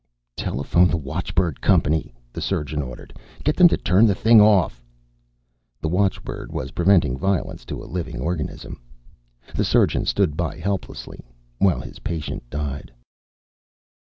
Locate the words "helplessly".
10.57-11.23